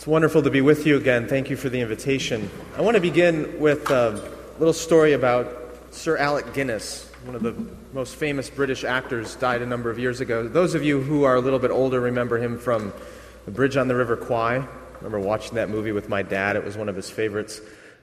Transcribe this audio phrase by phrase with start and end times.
[0.00, 1.28] It's wonderful to be with you again.
[1.28, 2.48] Thank you for the invitation.
[2.74, 7.54] I want to begin with a little story about Sir Alec Guinness, one of the
[7.92, 10.48] most famous British actors, died a number of years ago.
[10.48, 12.94] Those of you who are a little bit older remember him from
[13.44, 14.56] The Bridge on the River Kwai.
[14.56, 14.66] I
[15.02, 17.60] remember watching that movie with my dad, it was one of his favorites.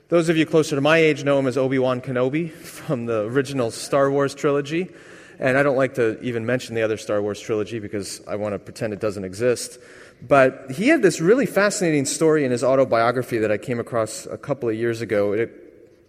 [0.09, 3.23] Those of you closer to my age know him as Obi Wan Kenobi from the
[3.23, 4.91] original Star Wars trilogy.
[5.39, 8.53] And I don't like to even mention the other Star Wars trilogy because I want
[8.53, 9.79] to pretend it doesn't exist.
[10.21, 14.37] But he had this really fascinating story in his autobiography that I came across a
[14.37, 15.33] couple of years ago.
[15.33, 15.47] A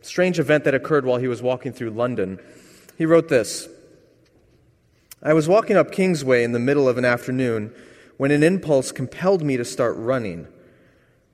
[0.01, 2.41] strange event that occurred while he was walking through London.
[2.97, 3.69] He wrote this
[5.23, 7.75] I was walking up Kingsway in the middle of an afternoon
[8.17, 10.49] when an impulse compelled me to start running.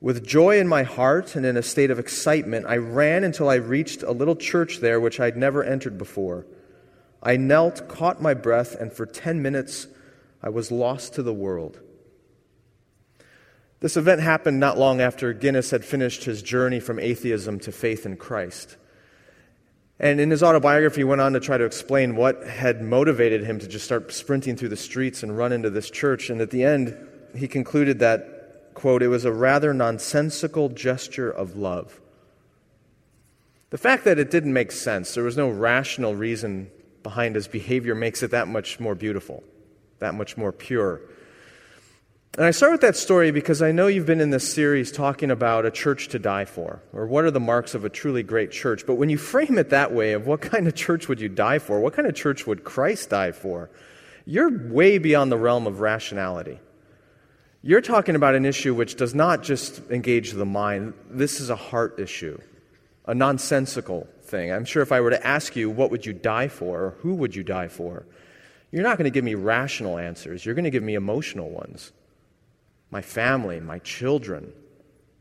[0.01, 3.55] With joy in my heart and in a state of excitement, I ran until I
[3.55, 6.45] reached a little church there which I'd never entered before.
[7.23, 9.87] I knelt, caught my breath, and for 10 minutes
[10.43, 11.81] I was lost to the world.
[13.85, 18.07] This event happened not long after Guinness had finished his journey from atheism to faith
[18.07, 18.79] in Christ.
[20.01, 23.59] And in his autobiography, he went on to try to explain what had motivated him
[23.59, 26.31] to just start sprinting through the streets and run into this church.
[26.31, 26.97] And at the end,
[27.37, 32.01] he concluded that, quote, it was a rather nonsensical gesture of love.
[33.69, 36.71] The fact that it didn't make sense, there was no rational reason
[37.03, 39.45] behind his behavior, makes it that much more beautiful,
[39.99, 41.03] that much more pure.
[42.37, 45.31] And I start with that story because I know you've been in this series talking
[45.31, 48.51] about a church to die for, or what are the marks of a truly great
[48.51, 48.85] church.
[48.89, 51.61] But when you frame it that way, of what kind of church would you die
[51.61, 51.79] for?
[51.79, 53.71] What kind of church would Christ die for?
[54.27, 56.59] You're way beyond the realm of rationality.
[57.63, 61.57] You're talking about an issue which does not just engage the mind, this is a
[61.57, 62.41] heart issue,
[63.07, 64.53] a nonsensical thing.
[64.53, 67.15] I'm sure if I were to ask you, what would you die for, or who
[67.15, 68.07] would you die for?
[68.73, 71.93] You're not going to give me rational answers, you're going to give me emotional ones
[72.95, 74.53] my family, my children,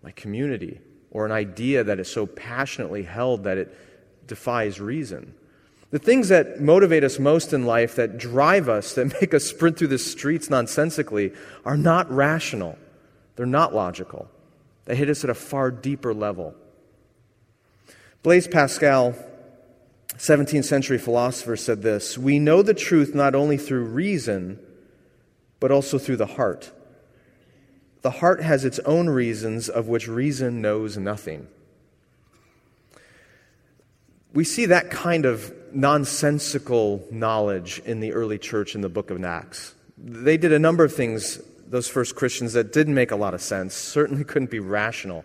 [0.04, 0.80] my community,
[1.10, 3.76] or an idea that is so passionately held that it
[4.28, 5.34] defies reason.
[5.90, 9.80] The things that motivate us most in life, that drive us, that make us sprint
[9.80, 11.34] through the streets nonsensically,
[11.66, 12.78] are not rational.
[13.38, 14.30] They're not logical.
[14.86, 16.54] They hit us at a far deeper level.
[18.22, 19.16] Blaise Pascal,
[20.18, 24.60] 17th century philosopher, said this We know the truth not only through reason,
[25.60, 26.72] but also through the heart.
[28.04, 31.48] The heart has its own reasons of which reason knows nothing.
[34.34, 39.24] We see that kind of nonsensical knowledge in the early church in the book of
[39.24, 39.74] Acts.
[39.98, 43.42] They did a number of things, those first Christians, that didn't make a lot of
[43.42, 45.24] sense, certainly couldn't be rational.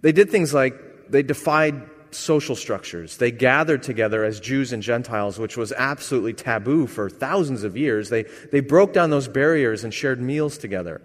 [0.00, 0.74] They did things like
[1.08, 1.80] they defied
[2.10, 3.16] social structures.
[3.16, 8.10] They gathered together as Jews and Gentiles, which was absolutely taboo for thousands of years.
[8.10, 11.00] They, they broke down those barriers and shared meals together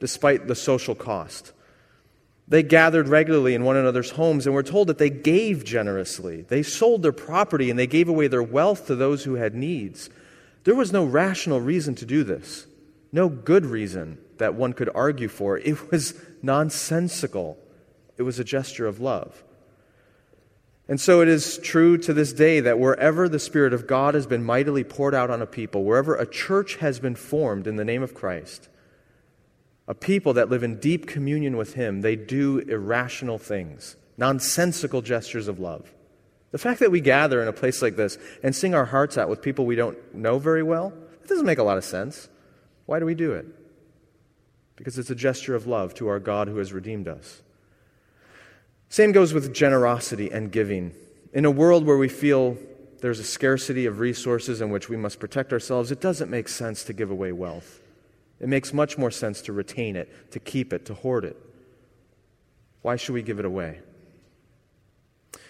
[0.00, 1.52] despite the social cost.
[2.46, 6.42] They gathered regularly in one another's homes, and we're told that they gave generously.
[6.42, 10.08] They sold their property and they gave away their wealth to those who had needs.
[10.64, 12.66] There was no rational reason to do this,
[13.12, 15.58] no good reason that one could argue for.
[15.58, 17.58] It was nonsensical,
[18.16, 19.44] it was a gesture of love.
[20.88, 24.26] And so it is true to this day that wherever the Spirit of God has
[24.26, 27.84] been mightily poured out on a people, wherever a church has been formed in the
[27.84, 28.70] name of Christ,
[29.88, 35.48] a people that live in deep communion with Him, they do irrational things, nonsensical gestures
[35.48, 35.92] of love.
[36.50, 39.30] The fact that we gather in a place like this and sing our hearts out
[39.30, 42.28] with people we don't know very well, it doesn't make a lot of sense.
[42.86, 43.46] Why do we do it?
[44.76, 47.42] Because it's a gesture of love to our God who has redeemed us.
[48.90, 50.94] Same goes with generosity and giving.
[51.32, 52.56] In a world where we feel
[53.00, 56.84] there's a scarcity of resources in which we must protect ourselves, it doesn't make sense
[56.84, 57.80] to give away wealth.
[58.40, 61.36] It makes much more sense to retain it, to keep it, to hoard it.
[62.82, 63.80] Why should we give it away?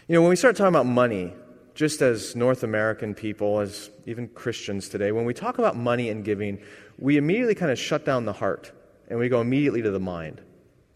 [0.07, 1.35] You know, when we start talking about money,
[1.75, 6.25] just as North American people, as even Christians today, when we talk about money and
[6.25, 6.59] giving,
[6.99, 8.73] we immediately kind of shut down the heart
[9.09, 10.41] and we go immediately to the mind.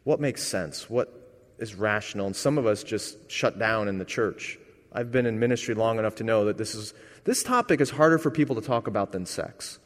[0.04, 0.88] What makes sense?
[0.88, 1.12] What
[1.58, 2.26] is rational?
[2.26, 4.58] And some of us just shut down in the church.
[4.92, 6.94] I've been in ministry long enough to know that this, is,
[7.24, 9.78] this topic is harder for people to talk about than sex.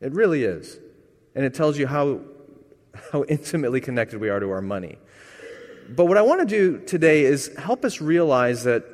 [0.00, 0.78] It really is
[1.34, 2.20] and it tells you how,
[3.12, 4.98] how intimately connected we are to our money.
[5.88, 8.84] But what I want to do today is help us realize that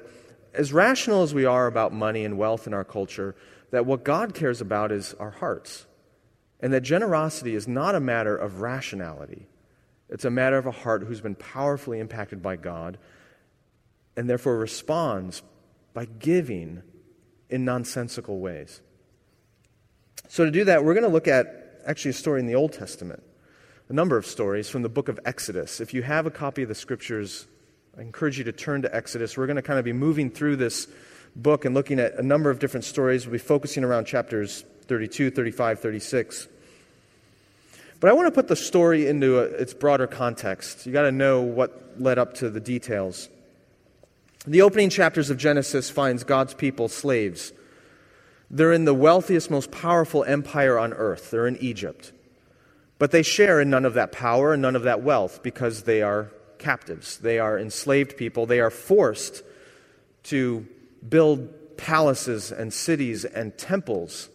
[0.53, 3.37] as rational as we are about money and wealth in our culture,
[3.71, 5.87] that what God cares about is our hearts.
[6.61, 9.47] And that generosity is not a matter of rationality.
[10.09, 12.99] It's a matter of a heart who's been powerfully impacted by God
[14.17, 15.43] and therefore responds
[15.95, 16.83] by giving
[17.49, 18.81] in nonsensical ways.
[20.29, 22.73] So, to do that, we're going to look at actually a story in the Old
[22.73, 23.23] Testament.
[23.89, 25.81] a number of stories from the book of Exodus.
[25.81, 27.47] If you have a copy of the scriptures,
[27.99, 29.37] I encourage you to turn to Exodus.
[29.37, 30.87] We're going to kind of be moving through this
[31.35, 33.27] book and looking at a number of different stories.
[33.27, 36.49] We'll be focusing around chapters 32, 35, 36.
[37.99, 40.87] But I want to put the story into a, its broader context.
[40.87, 43.29] You got to know what led up to the details.
[44.47, 47.53] The opening chapters of Genesis finds God's people slaves.
[48.51, 51.31] They're in the wealthiest, most powerful empire on earth.
[51.31, 52.13] They're in Egypt.
[52.99, 56.03] But they share in none of that power and none of that wealth because they
[56.03, 57.19] are captives.
[57.19, 58.47] They are enslaved people.
[58.47, 59.43] They are forced
[60.25, 60.67] to
[61.09, 64.29] build palaces and cities and temples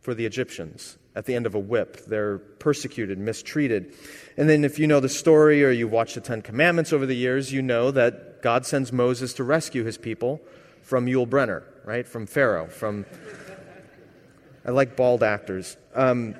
[0.00, 2.04] for the Egyptians at the end of a whip.
[2.06, 3.94] They're persecuted, mistreated.
[4.36, 7.16] And then, if you know the story or you've watched the Ten Commandments over the
[7.16, 10.42] years, you know that God sends Moses to rescue his people
[10.82, 12.06] from Yul Brynner, right?
[12.06, 13.06] From Pharaoh, from.
[14.64, 15.76] I like bald actors.
[15.94, 16.34] Um,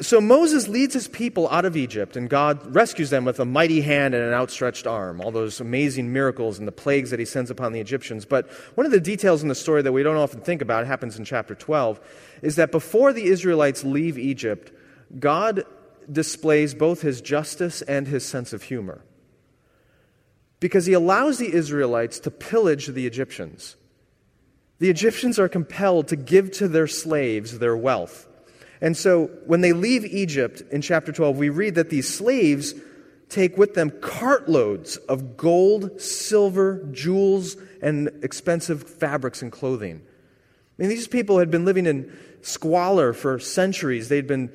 [0.00, 3.80] so Moses leads his people out of Egypt, and God rescues them with a mighty
[3.80, 5.20] hand and an outstretched arm.
[5.20, 8.26] All those amazing miracles and the plagues that he sends upon the Egyptians.
[8.26, 11.18] But one of the details in the story that we don't often think about, happens
[11.18, 12.00] in chapter 12,
[12.42, 14.70] is that before the Israelites leave Egypt,
[15.18, 15.64] God
[16.10, 19.02] displays both his justice and his sense of humor.
[20.60, 23.76] Because he allows the Israelites to pillage the Egyptians.
[24.78, 28.28] The Egyptians are compelled to give to their slaves their wealth.
[28.80, 32.74] And so when they leave Egypt in chapter 12, we read that these slaves
[33.28, 40.02] take with them cartloads of gold, silver, jewels, and expensive fabrics and clothing.
[40.04, 44.08] I mean, these people had been living in squalor for centuries.
[44.08, 44.50] They'd been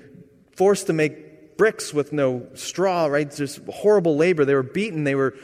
[0.55, 3.29] forced to make bricks with no straw, right?
[3.29, 4.45] Just horrible labor.
[4.45, 5.03] They were beaten.
[5.03, 5.35] They were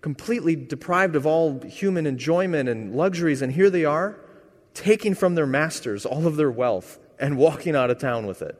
[0.00, 3.42] completely deprived of all human enjoyment and luxuries.
[3.42, 4.18] And here they are,
[4.74, 8.56] taking from their masters all of their wealth and walking out of town with it.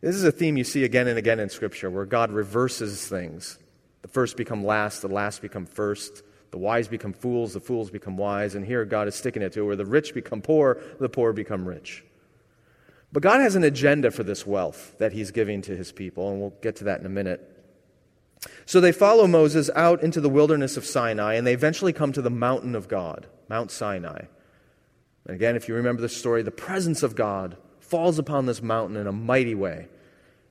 [0.00, 3.58] This is a theme you see again and again in Scripture where God reverses things.
[4.02, 6.22] The first become last, the last become first.
[6.50, 8.54] The wise become fools, the fools become wise.
[8.54, 11.66] And here God is sticking it to where the rich become poor, the poor become
[11.66, 12.02] rich.
[13.12, 16.40] But God has an agenda for this wealth that He's giving to His people, and
[16.40, 17.59] we'll get to that in a minute.
[18.64, 22.22] So they follow Moses out into the wilderness of Sinai, and they eventually come to
[22.22, 24.22] the mountain of God, Mount Sinai.
[25.26, 28.96] And again, if you remember the story, the presence of God falls upon this mountain
[28.96, 29.88] in a mighty way.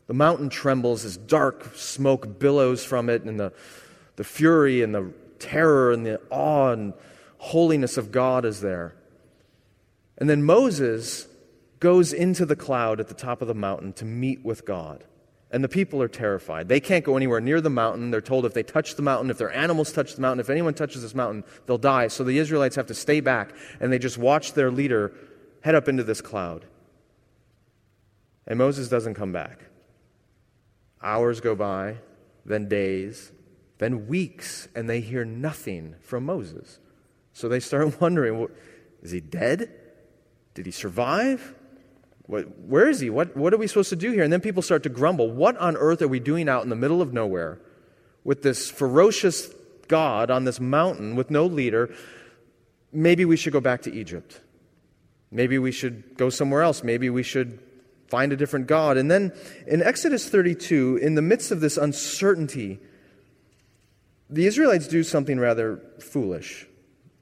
[0.08, 3.54] The mountain trembles as dark smoke billows from it, and the,
[4.18, 6.94] the fury and the terror and the awe and
[7.38, 8.94] holiness of God is there.
[10.18, 11.28] And then Moses
[11.80, 15.06] goes into the cloud at the top of the mountain to meet with God.
[15.52, 16.68] And the people are terrified.
[16.68, 18.12] They can't go anywhere near the mountain.
[18.12, 20.76] They're told if they touch the mountain, if their animals touch the mountain, if anyone
[20.76, 22.08] touches this mountain, they'll die.
[22.08, 25.12] So the Israelites have to stay back and they just watch their leader
[25.62, 26.66] head up into this cloud.
[28.46, 29.66] And Moses doesn't come back.
[31.02, 31.98] Hours go by,
[32.46, 33.32] then days,
[33.78, 36.80] then weeks, and they hear nothing from Moses.
[37.34, 38.48] So they start wondering
[39.02, 39.72] is he dead?
[40.54, 41.56] Did he survive?
[42.30, 43.10] Where is he?
[43.10, 44.24] What, what are we supposed to do here?
[44.24, 45.32] And then people start to grumble.
[45.32, 47.60] What on earth are we doing out in the middle of nowhere
[48.24, 49.52] with this ferocious
[49.88, 51.92] God on this mountain with no leader?
[52.94, 54.42] Maybe we should go back to Egypt.
[55.32, 56.84] Maybe we should go somewhere else.
[56.84, 57.58] Maybe we should
[58.10, 58.98] find a different God.
[58.98, 59.34] And then
[59.66, 62.80] in Exodus 32, in the midst of this uncertainty,
[64.30, 66.68] the Israelites do something rather foolish.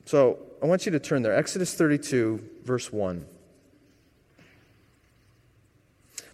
[0.04, 1.34] So I want you to turn there.
[1.34, 3.26] Exodus 32, verse 1.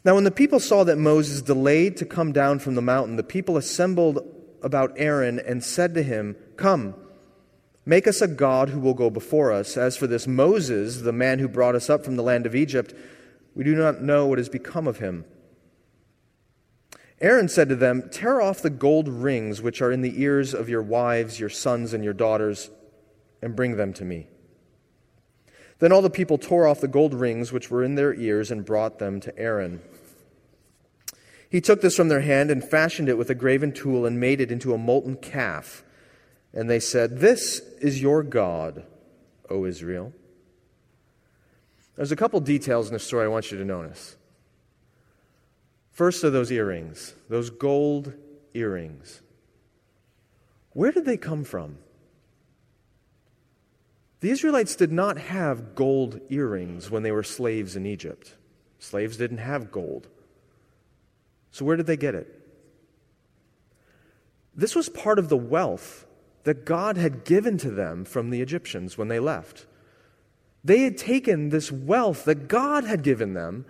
[0.06, 3.24] Now, when the people saw that Moses delayed to come down from the mountain, the
[3.24, 4.20] people assembled
[4.62, 6.96] about Aaron and said to him, Come,
[7.86, 9.78] make us a God who will go before us.
[9.78, 12.94] As for this Moses, the man who brought us up from the land of Egypt,
[13.56, 15.24] we do not know what has become of him.
[17.22, 20.68] Aaron said to them, Tear off the gold rings which are in the ears of
[20.68, 22.70] your wives, your sons, and your daughters,
[23.42, 24.28] and bring them to me.
[25.80, 28.66] Then all the people tore off the gold rings which were in their ears and
[28.66, 29.82] brought them to Aaron.
[31.54, 34.42] He took this from their hand and fashioned it with a graven tool and made
[34.42, 35.84] it into a molten calf.
[36.52, 38.84] And they said, This is your God,
[39.52, 40.14] O Israel.
[41.96, 44.16] There's a couple details in the story I want you to notice.
[45.92, 48.14] First are those earrings, those gold
[48.56, 49.22] earrings.
[50.72, 51.78] Where did they come from?
[54.22, 58.34] The Israelites did not have gold earrings when they were slaves in Egypt.
[58.80, 60.08] Slaves didn't have gold.
[61.54, 62.28] So, where did they get it?
[64.56, 66.08] This was part of the wealth
[66.46, 69.68] that God had given to them from the Egyptians when they left.
[70.64, 73.66] They had taken this wealth that God had given them,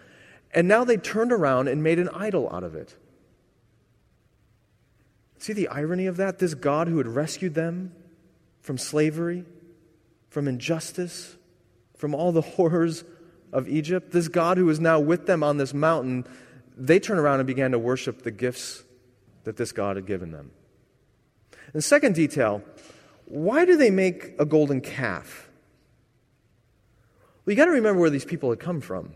[0.51, 2.95] and now they turned around and made an idol out of it.
[5.37, 6.39] See the irony of that?
[6.39, 7.91] This God who had rescued them
[8.61, 9.43] from slavery,
[10.29, 11.35] from injustice,
[11.97, 13.03] from all the horrors
[13.51, 16.25] of Egypt, this God who is now with them on this mountain,
[16.77, 18.83] they turn around and began to worship the gifts
[19.43, 20.51] that this God had given them.
[21.51, 22.63] And the second detail
[23.25, 25.49] why do they make a golden calf?
[27.45, 29.13] Well, you got to remember where these people had come from.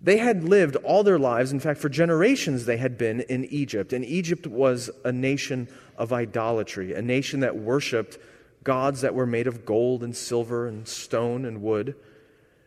[0.00, 3.92] They had lived all their lives, in fact, for generations, they had been in Egypt.
[3.92, 8.18] And Egypt was a nation of idolatry, a nation that worshiped
[8.64, 11.94] gods that were made of gold and silver and stone and wood.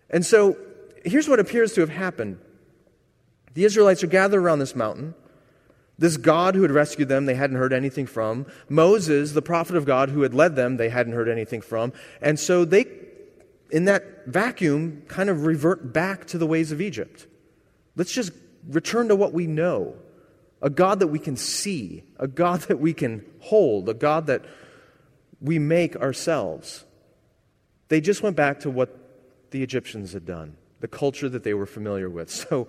[0.10, 0.58] And so
[1.04, 2.40] here's what appears to have happened
[3.56, 5.16] the Israelites are gathered around this mountain.
[5.98, 8.46] This God who had rescued them, they hadn't heard anything from.
[8.70, 11.94] Moses, the prophet of God who had led them, they hadn't heard anything from.
[12.22, 12.86] And so they
[13.72, 17.28] in that vacuum, kind of revert back to the ways of Egypt.
[17.96, 18.32] Let's just
[18.68, 19.96] return to what we know
[20.62, 24.44] a God that we can see, a God that we can hold, a God that
[25.42, 26.86] we make ourselves.
[27.90, 28.98] They just went back to what
[29.52, 32.32] the Egyptians had done, the culture that they were familiar with.
[32.50, 32.68] So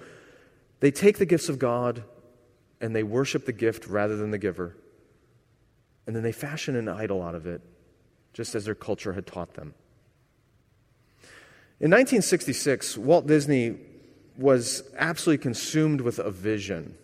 [0.81, 2.05] they take the gifts of God
[2.81, 4.77] and they worship the gift rather than the giver.
[6.07, 7.61] And then they fashion an idol out of it,
[8.33, 9.75] just as their culture had taught them.
[11.81, 13.77] In 1966, Walt Disney
[14.39, 16.97] was absolutely consumed with a vision.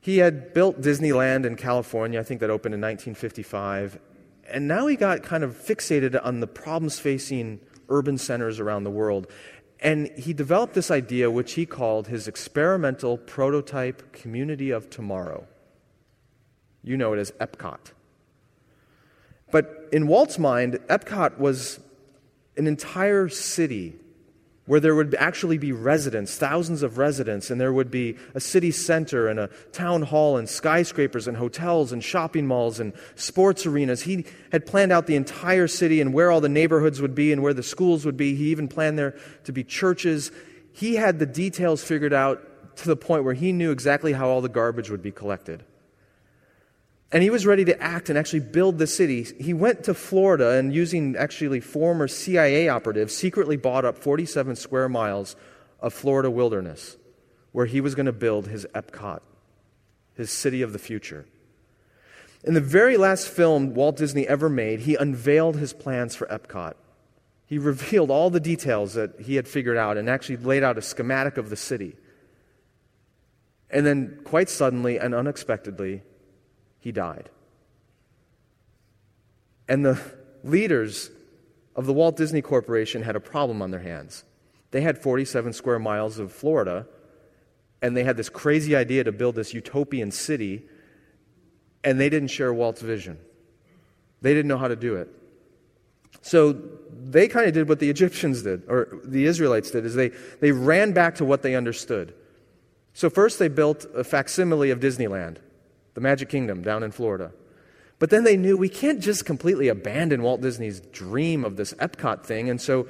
[0.00, 3.98] He had built Disneyland in California, I think that opened in 1955,
[4.48, 8.90] and now he got kind of fixated on the problems facing urban centers around the
[8.90, 9.26] world.
[9.82, 15.46] And he developed this idea, which he called his experimental prototype community of tomorrow.
[16.82, 17.92] You know it as Epcot.
[19.50, 21.80] But in Walt's mind, Epcot was
[22.56, 23.96] an entire city
[24.70, 28.70] where there would actually be residents, thousands of residents, and there would be a city
[28.70, 34.02] center and a town hall and skyscrapers and hotels and shopping malls and sports arenas.
[34.02, 37.42] He had planned out the entire city and where all the neighborhoods would be and
[37.42, 38.36] where the schools would be.
[38.36, 40.30] He even planned there to be churches.
[40.70, 44.40] He had the details figured out to the point where he knew exactly how all
[44.40, 45.64] the garbage would be collected.
[47.12, 49.24] And he was ready to act and actually build the city.
[49.38, 54.88] He went to Florida and, using actually former CIA operatives, secretly bought up 47 square
[54.88, 55.34] miles
[55.80, 56.96] of Florida wilderness
[57.52, 59.20] where he was going to build his Epcot,
[60.14, 61.26] his city of the future.
[62.44, 66.74] In the very last film Walt Disney ever made, he unveiled his plans for Epcot.
[67.46, 70.82] He revealed all the details that he had figured out and actually laid out a
[70.82, 71.96] schematic of the city.
[73.68, 76.02] And then, quite suddenly and unexpectedly,
[76.80, 77.28] he died.
[79.68, 80.00] And the
[80.42, 81.10] leaders
[81.76, 84.24] of the Walt Disney Corporation had a problem on their hands.
[84.72, 86.86] They had 47 square miles of Florida,
[87.80, 90.64] and they had this crazy idea to build this utopian city,
[91.84, 93.18] and they didn't share Walt's vision.
[94.22, 95.08] They didn't know how to do it.
[96.22, 96.52] So
[96.92, 100.10] they kind of did what the Egyptians did, or the Israelites did, is they,
[100.40, 102.14] they ran back to what they understood.
[102.92, 105.38] So first they built a facsimile of Disneyland
[105.94, 107.32] the Magic Kingdom down in Florida.
[107.98, 112.24] But then they knew we can't just completely abandon Walt Disney's dream of this Epcot
[112.24, 112.48] thing.
[112.48, 112.88] And so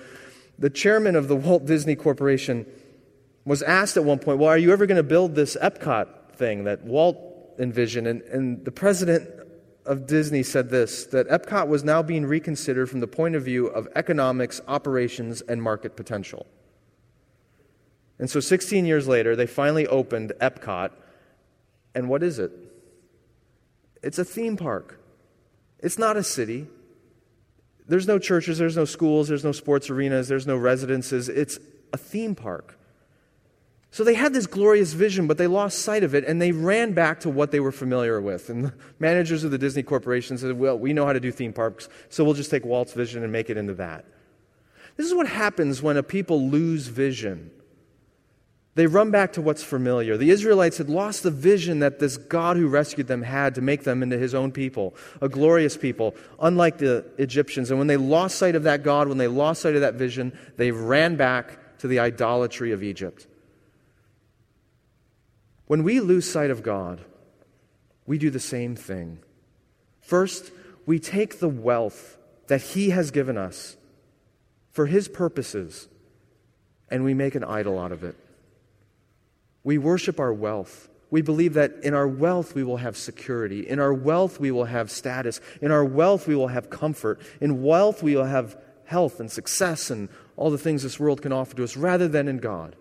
[0.59, 2.65] the chairman of the Walt Disney Corporation
[3.45, 6.65] was asked at one point, Well, are you ever going to build this Epcot thing
[6.65, 7.19] that Walt
[7.59, 8.07] envisioned?
[8.07, 9.29] And, and the president
[9.87, 13.67] of Disney said this that Epcot was now being reconsidered from the point of view
[13.67, 16.47] of economics, operations, and market potential.
[18.21, 20.93] And so 16 years later, they finally opened Epcot.
[21.95, 22.53] And what is it?
[24.03, 25.01] It's a theme park.
[25.79, 26.67] It's not a city.
[27.87, 31.29] There's no churches, there's no schools, there's no sports arenas, there's no residences.
[31.29, 31.59] It's
[31.93, 32.79] a theme park.
[33.91, 36.93] So they had this glorious vision, but they lost sight of it and they ran
[36.93, 38.49] back to what they were familiar with.
[38.49, 41.53] And the managers of the Disney Corporation said, Well, we know how to do theme
[41.53, 44.05] parks, so we'll just take Walt's vision and make it into that.
[44.97, 47.51] This is what happens when a people lose vision.
[48.81, 50.17] They run back to what's familiar.
[50.17, 53.85] The Israelites had lost the vision that this God who rescued them had to make
[53.85, 57.69] them into his own people, a glorious people, unlike the Egyptians.
[57.69, 60.33] And when they lost sight of that God, when they lost sight of that vision,
[60.57, 63.27] they ran back to the idolatry of Egypt.
[65.67, 67.03] When we lose sight of God,
[68.07, 69.19] we do the same thing.
[70.01, 70.53] First,
[70.87, 73.77] we take the wealth that he has given us
[74.73, 75.87] for his purposes
[76.91, 78.17] and we make an idol out of it.
[79.65, 80.89] We worship our wealth.
[81.11, 83.69] We believe that in our wealth we will have security.
[83.69, 85.41] In our wealth we will have status.
[85.61, 87.21] In our wealth we will have comfort.
[87.41, 91.33] In wealth we will have health and success and all the things this world can
[91.33, 92.77] offer to us rather than in God.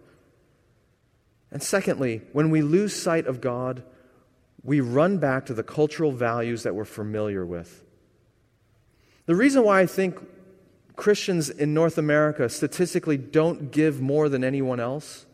[1.51, 3.83] And secondly, when we lose sight of God,
[4.63, 7.83] we run back to the cultural values that we're familiar with.
[9.25, 10.19] The reason why I think
[10.95, 15.25] Christians in North America statistically don't give more than anyone else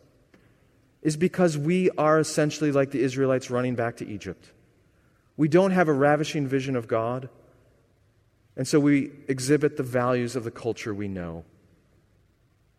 [1.06, 4.52] is because we are essentially like the Israelites running back to Egypt.
[5.38, 7.30] We don't have a ravishing vision of God,
[8.58, 11.46] and so we exhibit the values of the culture we know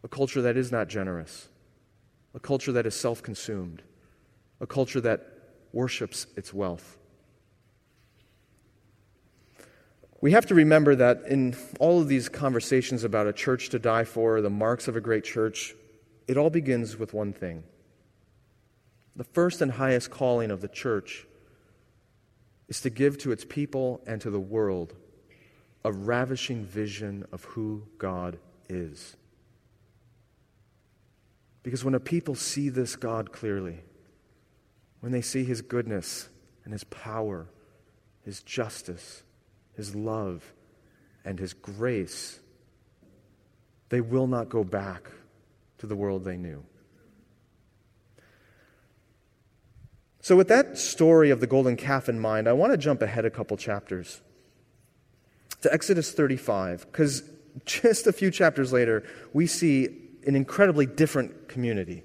[0.03, 1.49] a culture that is not generous,
[2.35, 3.83] a culture that is self consumed,
[4.61, 5.21] a culture that
[5.73, 6.99] worships its wealth.
[10.21, 14.05] We have to remember that in all of these conversations about a church to die
[14.05, 15.77] for, the marks of a great church,
[16.27, 17.63] it all begins with one thing.
[19.17, 21.27] The first and highest calling of the church
[22.69, 24.95] is to give to its people and to the world
[25.85, 29.17] a ravishing vision of who God is.
[31.63, 33.79] Because when a people see this God clearly,
[35.01, 36.29] when they see his goodness
[36.65, 37.47] and his power,
[38.25, 39.23] his justice,
[39.75, 40.53] his love,
[41.25, 42.41] and his grace,
[43.89, 45.11] they will not go back
[45.79, 46.65] to the world they knew.
[50.27, 53.25] So, with that story of the golden calf in mind, I want to jump ahead
[53.25, 54.21] a couple chapters
[55.63, 57.23] to Exodus 35, because
[57.65, 59.87] just a few chapters later, we see
[60.27, 62.03] an incredibly different community.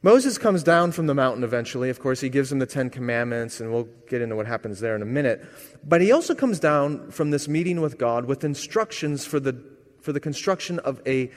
[0.00, 1.90] Moses comes down from the mountain eventually.
[1.90, 4.96] Of course, he gives them the Ten Commandments, and we'll get into what happens there
[4.96, 5.44] in a minute.
[5.84, 9.62] But he also comes down from this meeting with God with instructions for the,
[10.00, 11.30] for the construction of a,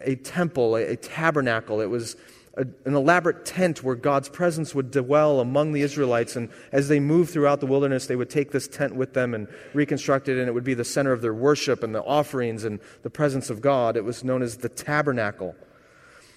[0.00, 1.80] a temple, a, a tabernacle.
[1.80, 2.16] It was
[2.56, 6.36] a, an elaborate tent where God's presence would dwell among the Israelites.
[6.36, 9.48] And as they moved throughout the wilderness, they would take this tent with them and
[9.72, 12.80] reconstruct it, and it would be the center of their worship and the offerings and
[13.02, 13.96] the presence of God.
[13.96, 15.54] It was known as the tabernacle.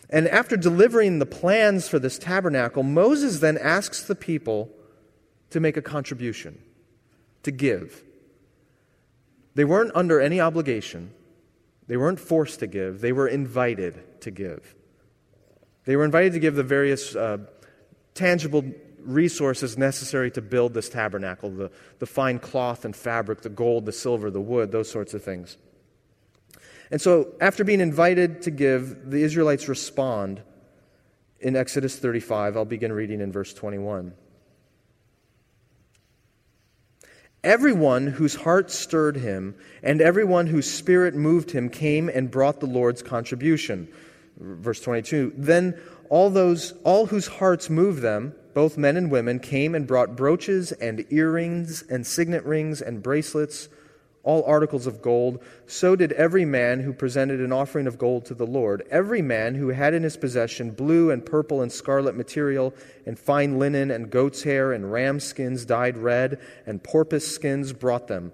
[0.10, 4.70] And after delivering the plans for this tabernacle, Moses then asks the people
[5.50, 6.60] to make a contribution,
[7.44, 8.04] to give.
[9.56, 11.12] They weren't under any obligation,
[11.88, 14.76] they weren't forced to give, they were invited to give.
[15.88, 17.38] They were invited to give the various uh,
[18.14, 18.66] tangible
[19.00, 23.94] resources necessary to build this tabernacle the, the fine cloth and fabric, the gold, the
[23.94, 25.56] silver, the wood, those sorts of things.
[26.92, 30.42] And so, after being invited to give, the Israelites respond
[31.40, 32.58] in Exodus 35.
[32.58, 34.14] I'll begin reading in verse 21.
[37.46, 42.66] Everyone whose heart stirred him and everyone whose spirit moved him came and brought the
[42.66, 43.88] Lord's contribution.
[44.40, 45.34] Verse 22.
[45.36, 50.16] Then all those all whose hearts moved them, both men and women, came and brought
[50.16, 53.70] brooches and earrings and signet rings and bracelets
[54.28, 55.42] all articles of gold.
[55.68, 58.86] So did every man who presented an offering of gold to the Lord.
[58.92, 62.74] Every man who had in his possession blue and purple and scarlet material,
[63.06, 68.10] and fine linen, and goat's hair, and ram skins dyed red, and porpoise skins brought
[68.10, 68.34] them.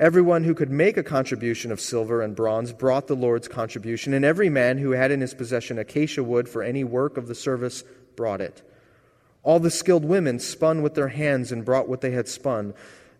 [0.00, 4.24] Everyone who could make a contribution of silver and bronze brought the Lord's contribution, and
[4.24, 7.84] every man who had in his possession acacia wood for any work of the service
[8.16, 8.62] brought it.
[9.42, 12.72] All the skilled women spun with their hands and brought what they had spun.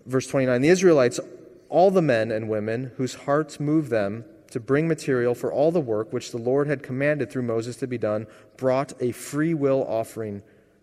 [0.06, 1.20] Verse 29 The Israelites
[1.68, 5.80] all the men and women whose hearts moved them to bring material for all the
[5.80, 9.84] work which the Lord had commanded through Moses to be done brought a free will
[9.86, 10.42] offering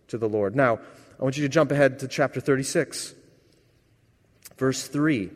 [0.09, 0.55] to the Lord.
[0.55, 0.79] Now,
[1.19, 3.15] I want you to jump ahead to chapter 36,
[4.57, 5.31] verse 3.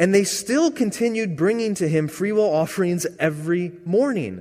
[0.00, 4.40] And they still continued bringing to him free will offerings every morning.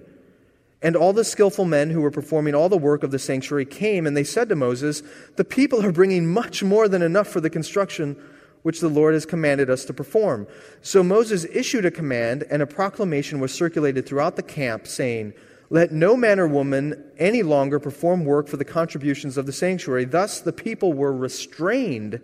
[0.82, 4.08] And all the skillful men who were performing all the work of the sanctuary came,
[4.08, 5.04] and they said to Moses,
[5.36, 8.16] The people are bringing much more than enough for the construction
[8.62, 10.48] which the Lord has commanded us to perform.
[10.82, 15.34] So Moses issued a command, and a proclamation was circulated throughout the camp, saying,
[15.70, 20.06] Let no man or woman any longer perform work for the contributions of the sanctuary.
[20.06, 22.22] Thus the people were restrained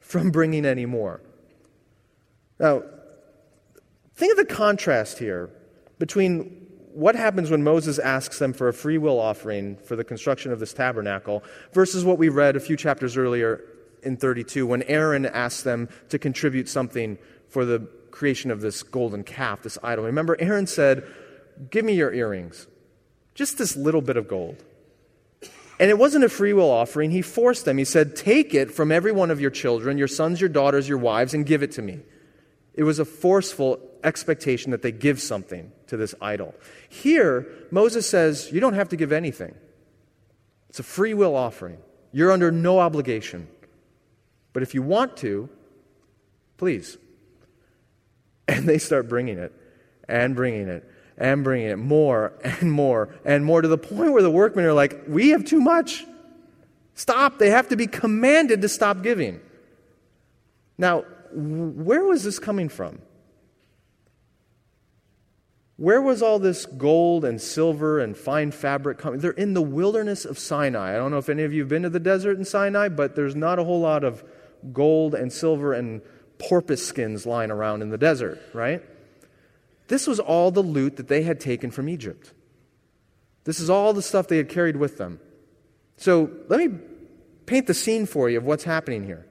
[0.00, 1.20] from bringing any more.
[2.58, 2.82] Now,
[4.14, 5.50] think of the contrast here
[5.98, 6.62] between
[6.92, 10.60] what happens when Moses asks them for a free will offering for the construction of
[10.60, 13.64] this tabernacle versus what we read a few chapters earlier
[14.02, 19.24] in 32 when Aaron asked them to contribute something for the creation of this golden
[19.24, 20.04] calf, this idol.
[20.04, 21.04] Remember, Aaron said,
[21.70, 22.66] Give me your earrings,
[23.34, 24.62] just this little bit of gold.
[25.78, 27.10] And it wasn't a free will offering.
[27.10, 27.78] He forced them.
[27.78, 30.98] He said, Take it from every one of your children, your sons, your daughters, your
[30.98, 32.00] wives, and give it to me.
[32.74, 36.54] It was a forceful expectation that they give something to this idol.
[36.88, 39.54] Here, Moses says, You don't have to give anything.
[40.68, 41.78] It's a free will offering.
[42.12, 43.48] You're under no obligation.
[44.52, 45.48] But if you want to,
[46.56, 46.96] please.
[48.48, 49.52] And they start bringing it
[50.08, 54.20] and bringing it and bringing it more and more and more to the point where
[54.20, 56.04] the workmen are like, We have too much.
[56.94, 57.38] Stop.
[57.38, 59.40] They have to be commanded to stop giving.
[60.76, 63.00] Now, where was this coming from?
[65.76, 69.20] Where was all this gold and silver and fine fabric coming?
[69.20, 70.94] They're in the wilderness of Sinai.
[70.94, 73.16] I don't know if any of you have been to the desert in Sinai, but
[73.16, 74.22] there's not a whole lot of
[74.72, 76.02] gold and silver and
[76.38, 78.82] porpoise skins lying around in the desert, right?
[79.88, 82.32] This was all the loot that they had taken from Egypt.
[83.44, 85.20] This is all the stuff they had carried with them.
[85.96, 86.78] So let me
[87.46, 89.26] paint the scene for you of what's happening here.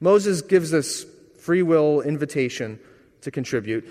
[0.00, 1.06] Moses gives this
[1.40, 2.78] free will invitation
[3.22, 3.88] to contribute.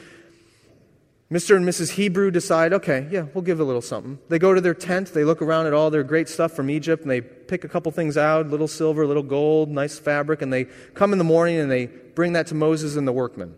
[1.32, 1.56] Mr.
[1.56, 1.92] and Mrs.
[1.92, 4.20] Hebrew decide, okay, yeah, we'll give a little something.
[4.30, 7.02] They go to their tent, they look around at all their great stuff from Egypt,
[7.02, 10.66] and they pick a couple things out little silver, little gold, nice fabric, and they
[10.94, 13.56] come in the morning and they bring that to Moses and the workmen.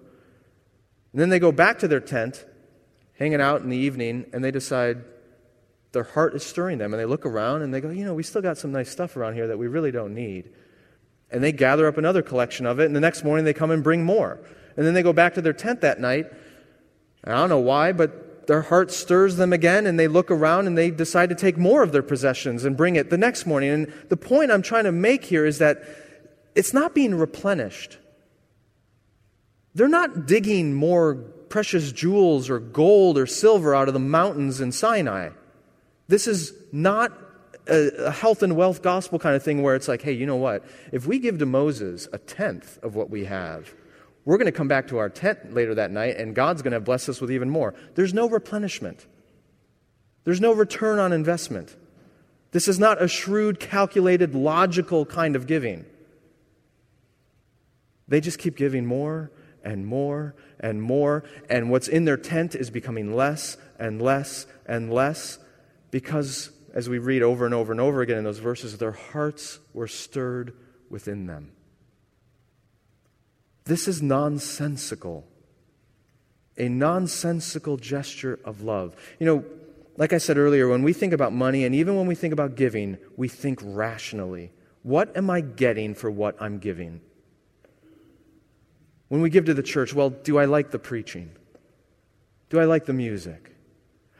[1.11, 2.45] And then they go back to their tent,
[3.19, 5.03] hanging out in the evening, and they decide
[5.91, 6.93] their heart is stirring them.
[6.93, 9.17] And they look around and they go, you know, we still got some nice stuff
[9.17, 10.51] around here that we really don't need.
[11.31, 13.83] And they gather up another collection of it, and the next morning they come and
[13.83, 14.39] bring more.
[14.75, 16.27] And then they go back to their tent that night
[17.27, 20.77] I don't know why, but their heart stirs them again, and they look around and
[20.77, 23.69] they decide to take more of their possessions and bring it the next morning.
[23.69, 25.83] And the point I'm trying to make here is that
[26.55, 27.97] it's not being replenished.
[29.75, 34.71] They're not digging more precious jewels or gold or silver out of the mountains in
[34.71, 35.29] Sinai.
[36.07, 37.26] This is not
[37.69, 40.65] a, health and wealth gospel kind of thing where it's like, hey, you know what?
[40.91, 43.73] If we give to Moses a tenth of what we have,
[44.25, 46.79] we're going to come back to our tent later that night, and God's going to
[46.79, 47.73] bless us with even more.
[47.95, 49.05] There's no replenishment,
[50.23, 51.75] there's no return on investment.
[52.51, 55.85] This is not a shrewd, calculated, logical kind of giving.
[58.07, 59.31] They just keep giving more
[59.63, 64.91] and more and more, and what's in their tent is becoming less and less and
[64.91, 65.39] less
[65.91, 69.57] because, as we read over and over and over again in those verses, their hearts
[69.73, 70.53] were stirred
[70.91, 71.51] within them.
[73.65, 75.25] This is nonsensical.
[76.55, 78.95] A nonsensical gesture of love.
[79.19, 79.45] You know,
[79.97, 82.53] like I said earlier, when we think about money and even when we think about
[82.53, 84.51] giving, we think rationally.
[84.83, 87.01] What am I getting for what I'm giving?
[89.07, 91.31] When we give to the church, well, do I like the preaching?
[92.51, 93.55] Do I like the music?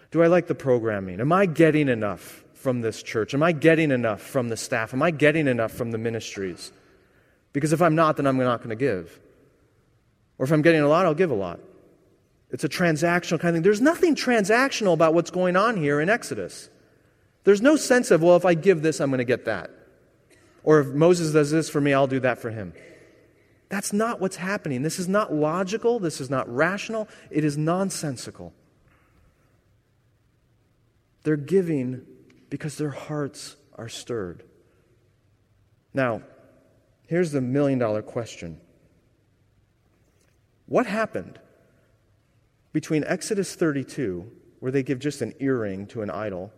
[0.10, 1.22] Do I like the programming?
[1.22, 3.34] Am I getting enough from this church?
[3.34, 4.94] Am I getting enough from the staff?
[4.94, 6.74] Am I getting enough from the ministries?
[7.54, 9.22] Because if I'm not, then I'm not going to give.
[10.38, 11.62] Or if I'm getting a lot, I'll give a lot.
[12.52, 13.62] It's a transactional kind of thing.
[13.62, 16.70] There's nothing transactional about what's going on here in Exodus.
[17.46, 19.72] There's no sense of, well, if I give this, I'm going to get that.
[20.62, 22.74] Or if Moses does this for me, I'll do that for him.
[23.70, 24.82] That's not what's happening.
[24.82, 26.00] This is not logical.
[26.00, 27.08] This is not rational.
[27.32, 28.52] It is nonsensical.
[31.24, 32.06] They're giving
[32.50, 34.44] because their hearts are stirred.
[35.94, 36.22] Now,
[37.08, 38.60] here's the million dollar question
[40.68, 41.40] what happened
[42.74, 44.30] between Exodus 32,
[44.60, 46.52] where they give just an earring to an idol,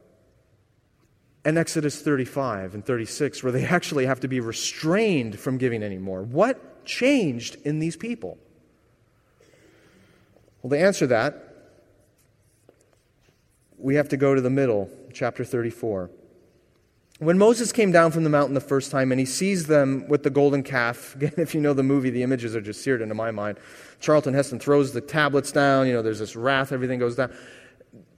[1.45, 6.23] and Exodus 35 and 36, where they actually have to be restrained from giving anymore?
[6.23, 8.37] What changed in these people?
[10.61, 11.45] Well, to answer that,
[13.77, 16.09] we have to go to the middle, chapter 34.
[17.19, 20.23] When Moses came down from the mountain the first time and he sees them with
[20.23, 23.15] the golden calf, again, if you know the movie, the images are just seared into
[23.15, 23.59] my mind.
[23.99, 27.33] Charlton Heston throws the tablets down, you know, there's this wrath, everything goes down.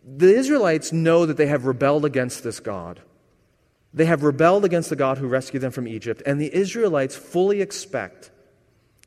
[0.06, 3.02] The Israelites know that they have rebelled against this God.
[3.96, 7.62] They have rebelled against the God who rescued them from Egypt, and the Israelites fully
[7.62, 8.30] expect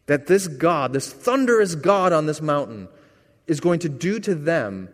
[0.06, 2.88] that this God, this thunderous God on this mountain,
[3.46, 4.88] is going to do to them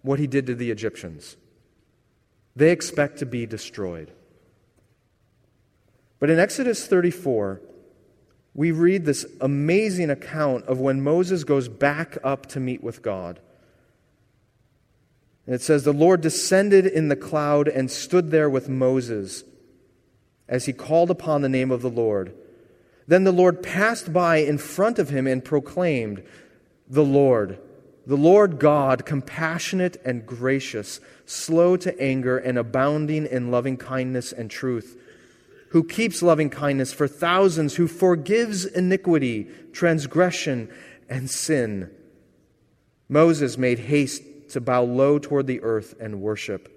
[0.00, 1.36] what he did to the Egyptians.
[2.58, 4.10] They expect to be destroyed.
[6.18, 7.60] But in Exodus 34,
[8.52, 13.38] we read this amazing account of when Moses goes back up to meet with God.
[15.46, 19.44] And it says, The Lord descended in the cloud and stood there with Moses
[20.48, 22.34] as he called upon the name of the Lord.
[23.06, 26.24] Then the Lord passed by in front of him and proclaimed,
[26.88, 27.60] The Lord,
[28.08, 34.50] the Lord God, compassionate and gracious, slow to anger and abounding in loving kindness and
[34.50, 34.96] truth
[35.70, 40.70] who keeps loving kindness for thousands, who forgives iniquity, transgression,
[41.08, 41.90] and sin.
[43.08, 46.74] Moses made haste to bow low toward the earth and worship.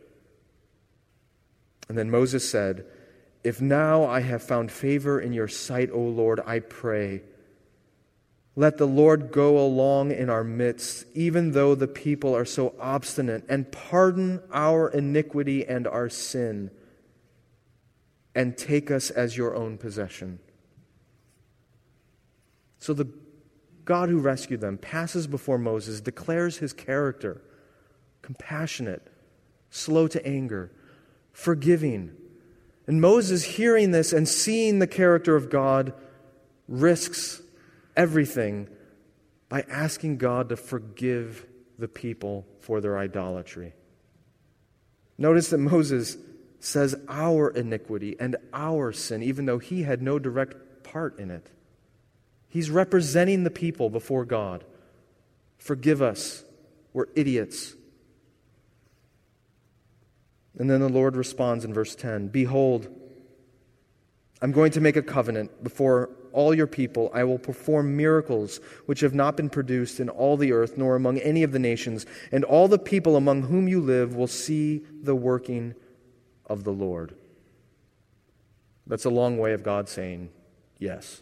[1.87, 2.85] And then Moses said,
[3.43, 7.21] If now I have found favor in your sight, O Lord, I pray,
[8.55, 13.45] let the Lord go along in our midst, even though the people are so obstinate,
[13.47, 16.69] and pardon our iniquity and our sin
[18.35, 20.39] and take us as your own possession.
[22.79, 23.09] So the
[23.85, 27.41] God who rescued them passes before Moses, declares his character
[28.21, 29.11] compassionate,
[29.69, 30.71] slow to anger,
[31.31, 32.11] forgiving.
[32.87, 35.93] And Moses, hearing this and seeing the character of God,
[36.67, 37.41] risks
[37.95, 38.67] everything
[39.49, 41.45] by asking God to forgive
[41.77, 43.73] the people for their idolatry.
[45.17, 46.17] Notice that Moses
[46.59, 51.47] says our iniquity and our sin, even though he had no direct part in it.
[52.47, 54.63] He's representing the people before God.
[55.57, 56.43] Forgive us.
[56.93, 57.75] We're idiots.
[60.57, 62.87] And then the Lord responds in verse 10 Behold,
[64.41, 67.11] I'm going to make a covenant before all your people.
[67.13, 71.17] I will perform miracles which have not been produced in all the earth, nor among
[71.19, 75.15] any of the nations, and all the people among whom you live will see the
[75.15, 75.75] working
[76.45, 77.15] of the Lord.
[78.87, 80.29] That's a long way of God saying,
[80.77, 81.21] Yes.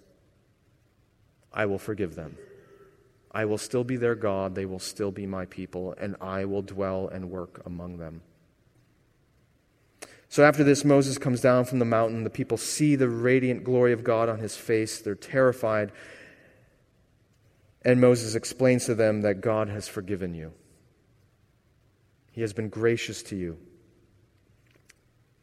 [1.52, 2.38] I will forgive them.
[3.32, 6.62] I will still be their God, they will still be my people, and I will
[6.62, 8.22] dwell and work among them.
[10.30, 12.24] So after this, Moses comes down from the mountain.
[12.24, 15.02] The people see the radiant glory of God on his face.
[15.02, 15.92] They're terrified.
[17.84, 20.54] And Moses explains to them that God has forgiven you,
[22.32, 23.58] He has been gracious to you.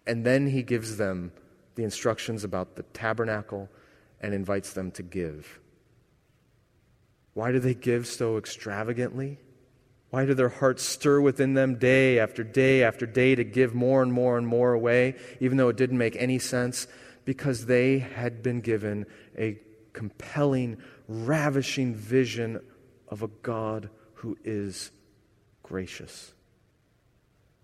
[0.06, 1.32] And then he gives them
[1.74, 3.68] the instructions about the tabernacle
[4.20, 5.58] and invites them to give.
[7.34, 9.38] Why do they give so extravagantly?
[10.16, 14.02] Why do their hearts stir within them day after day after day to give more
[14.02, 16.86] and more and more away, even though it didn't make any sense?
[17.26, 19.04] Because they had been given
[19.36, 19.58] a
[19.92, 22.62] compelling, ravishing vision
[23.08, 24.90] of a God who is
[25.62, 26.32] gracious.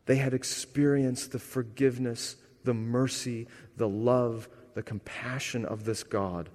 [0.04, 6.50] They had experienced the forgiveness, the mercy, the love, the compassion of this God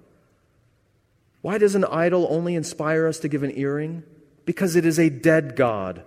[1.40, 4.02] why does an idol only inspire us to give an earring?
[4.48, 6.02] Because it is a dead God.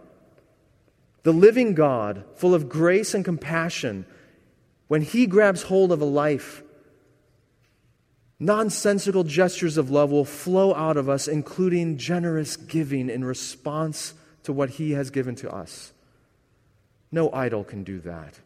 [1.22, 4.08] The living God, full of grace and compassion,
[4.88, 6.64] when He grabs hold of a life,
[8.40, 14.52] nonsensical gestures of love will flow out of us, including generous giving in response to
[14.52, 15.94] what He has given to us.
[17.12, 18.40] No idol can do that.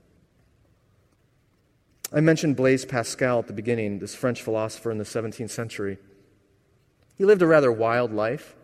[2.11, 5.99] I mentioned Blaise Pascal at the beginning, this French philosopher in the 17th century.
[7.17, 8.57] He lived a rather wild life.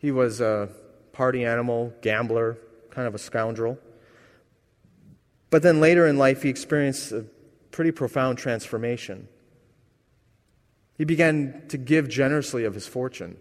[0.00, 0.70] He was a
[1.12, 2.56] party animal, gambler,
[2.90, 3.78] kind of a scoundrel.
[5.50, 7.26] But then later in life, he experienced a
[7.70, 9.28] pretty profound transformation.
[10.96, 13.36] He began to give generously of his fortune.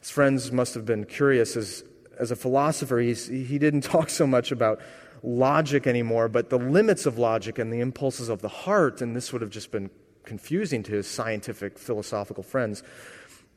[0.00, 1.56] His friends must have been curious.
[1.56, 1.82] As,
[2.18, 4.80] as a philosopher, he's, he didn't talk so much about
[5.24, 9.32] logic anymore, but the limits of logic and the impulses of the heart, and this
[9.32, 9.90] would have just been
[10.24, 12.84] confusing to his scientific, philosophical friends.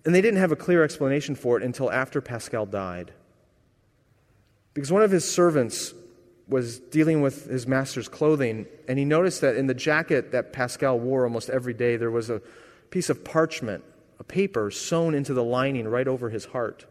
[0.05, 3.11] And they didn't have a clear explanation for it until after Pascal died.
[4.73, 5.93] Because one of his servants
[6.47, 10.99] was dealing with his master's clothing, and he noticed that in the jacket that Pascal
[10.99, 12.41] wore almost every day, there was a
[12.89, 13.83] piece of parchment,
[14.19, 16.85] a paper sewn into the lining right over his heart.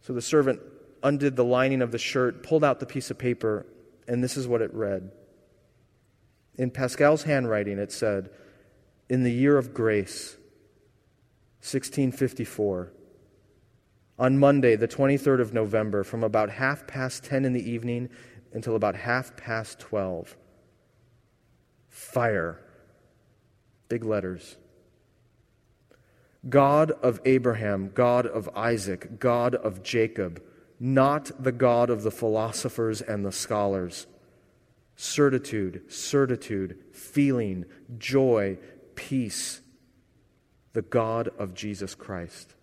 [0.00, 0.60] So the servant
[1.02, 3.66] undid the lining of the shirt, pulled out the piece of paper,
[4.08, 5.12] and this is what it read
[6.58, 8.30] in Pascal's handwriting, it said,
[9.08, 10.36] In the year of grace,
[11.60, 12.92] 1654,
[14.18, 18.08] on Monday, the 23rd of November, from about half past 10 in the evening
[18.52, 20.36] until about half past 12,
[21.88, 22.60] fire,
[23.88, 24.56] big letters.
[26.48, 30.42] God of Abraham, God of Isaac, God of Jacob,
[30.80, 34.06] not the God of the philosophers and the scholars.
[34.96, 37.64] Certitude, certitude, feeling,
[37.98, 38.58] joy,
[38.94, 39.60] peace,
[40.78, 42.54] the God of Jesus Christ.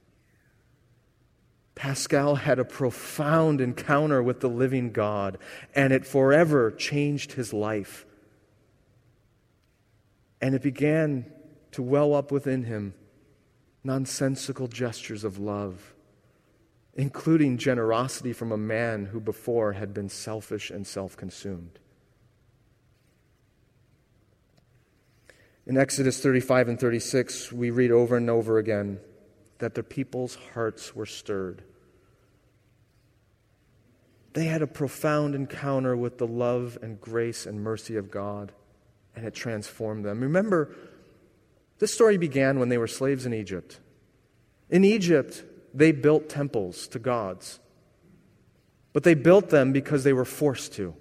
[1.76, 5.38] Pascal had a profound encounter with the living God,
[5.76, 8.06] and it forever changed his life.
[10.40, 11.26] And it began
[11.74, 12.94] to well up within him
[13.84, 15.94] nonsensical gestures of love,
[16.94, 21.80] including generosity from a man who before had been selfish and self consumed.
[25.68, 29.00] In Exodus 35 and 36, we read over and over again
[29.58, 31.64] that the people's hearts were stirred.
[34.34, 38.52] They had a profound encounter with the love and grace and mercy of God,
[39.16, 40.22] and it transformed them.
[40.22, 40.76] Remember,
[41.80, 43.80] this story began when they were slaves in Egypt.
[44.70, 47.60] In Egypt, they built temples to gods,
[48.94, 50.96] but they built them because they were forced to.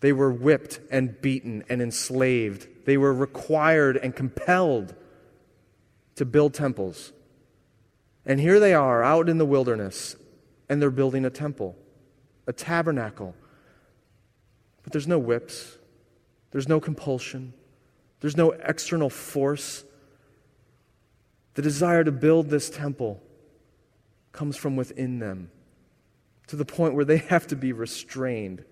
[0.00, 2.68] They were whipped and beaten and enslaved.
[2.84, 4.94] They were required and compelled
[6.16, 7.12] to build temples.
[8.26, 10.16] And here they are out in the wilderness,
[10.68, 11.76] and they're building a temple,
[12.46, 13.34] a tabernacle.
[14.82, 15.78] But there's no whips,
[16.50, 17.52] there's no compulsion,
[18.20, 19.84] there's no external force.
[21.54, 23.22] The desire to build this temple
[24.32, 25.50] comes from within them
[26.46, 28.64] to the point where they have to be restrained.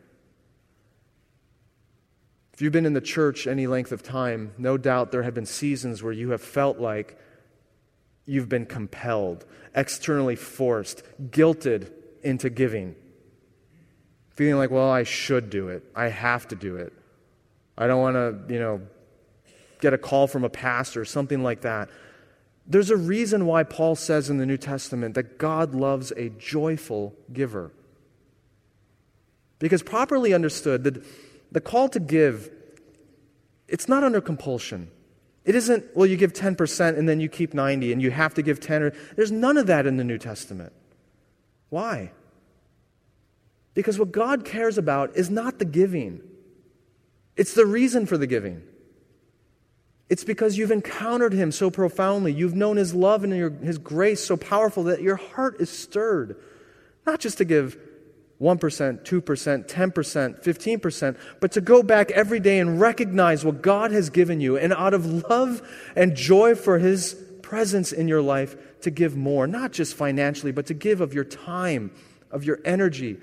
[2.53, 5.47] If you've been in the church any length of time, no doubt there have been
[5.47, 7.19] seasons where you have felt like
[8.27, 11.91] you've been compelled, externally forced, guilted
[12.23, 12.95] into giving.
[14.31, 15.85] Feeling like, well, I should do it.
[15.95, 16.93] I have to do it.
[17.77, 18.83] I don't want to, you know,
[19.81, 21.89] get a call from a pastor, something like that.
[22.67, 27.15] There's a reason why Paul says in the New Testament that God loves a joyful
[27.33, 27.73] giver.
[29.59, 31.05] Because properly understood, the,
[31.53, 32.51] the call to give,
[33.69, 34.91] it's not under compulsion.
[35.45, 38.43] It isn't, well, you give 10% and then you keep 90 and you have to
[38.43, 38.83] give 10.
[38.83, 40.73] Or, there's none of that in the New Testament.
[41.69, 42.13] Why?
[43.75, 46.21] Because what God cares about is not the giving,
[47.37, 48.63] it's the reason for the giving.
[50.09, 52.35] It's because you've encountered Him so profoundly.
[52.35, 53.33] You've known His love and
[53.65, 56.37] His grace so powerful that your heart is stirred.
[57.07, 57.79] Not just to give
[58.43, 64.11] 1%, 2%, 10%, 15%, but to go back every day and recognize what God has
[64.11, 65.63] given you, and out of love
[65.95, 70.67] and joy for His presence in your life, to give more, not just financially, but
[70.67, 71.93] to give of your time,
[72.33, 73.19] of your energy,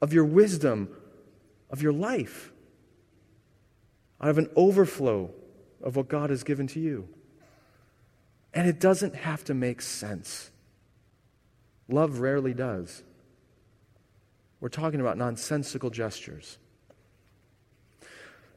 [0.00, 0.88] of your wisdom,
[1.68, 2.50] of your life,
[4.18, 5.30] out of an overflow
[5.82, 7.06] of what God has given to you.
[8.54, 10.50] And it doesn't have to make sense.
[11.86, 13.02] Love rarely does.
[14.60, 16.58] We're talking about nonsensical gestures.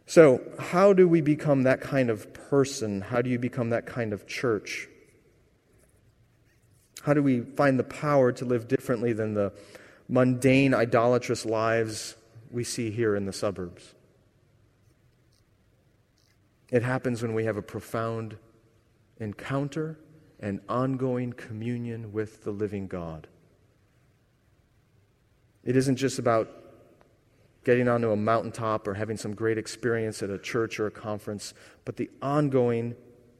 [0.05, 3.01] So, how do we become that kind of person?
[3.01, 4.89] How do you become that kind of church?
[7.03, 9.53] How do we find the power to live differently than the
[10.07, 12.15] mundane, idolatrous lives
[12.51, 13.93] we see here in the suburbs?
[16.71, 18.37] It happens when we have a profound
[19.19, 19.99] encounter
[20.39, 23.27] and ongoing communion with the living God.
[25.63, 26.49] It isn't just about
[27.63, 31.53] getting onto a mountaintop or having some great experience at a church or a conference,
[31.85, 32.95] but the ongoing,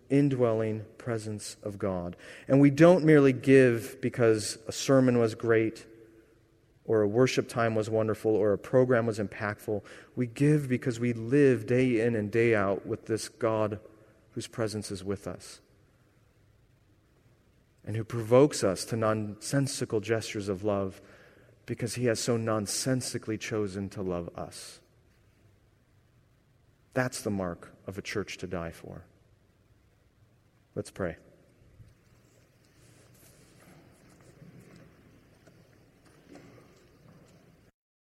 [0.10, 2.16] indwelling presence of God.
[2.48, 5.86] And we don't merely give because a sermon was great
[6.86, 9.84] or a worship time was wonderful or a program was impactful.
[10.16, 13.80] We give because we live day in and day out with this God
[14.32, 15.60] whose presence is with us
[17.86, 21.02] and who provokes us to nonsensical gestures of love
[21.72, 24.82] because he has so nonsensically chosen to love us.
[26.94, 29.06] That's the mark of a church to die for.
[30.76, 31.16] Let's pray.